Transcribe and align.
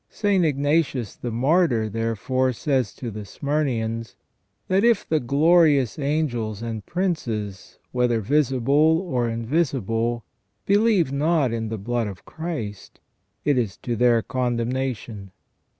St. 0.09 0.43
Ignatius 0.43 1.15
the 1.15 1.29
Martyr, 1.29 1.87
therefore, 1.87 2.53
says 2.53 2.91
to 2.95 3.11
the 3.11 3.23
Smyrneans 3.23 4.15
that," 4.67 4.83
if 4.83 5.07
the 5.07 5.19
glorious 5.19 5.99
angels 5.99 6.63
and 6.63 6.83
princes, 6.87 7.77
whether 7.91 8.19
visible 8.19 8.97
or 8.99 9.29
invisible, 9.29 10.25
believe 10.65 11.11
not 11.11 11.53
in 11.53 11.69
the 11.69 11.77
blood 11.77 12.07
of 12.07 12.25
Christ, 12.25 12.99
it 13.45 13.59
is 13.59 13.77
to 13.77 13.95
their 13.95 14.23
condemnation". 14.23 15.29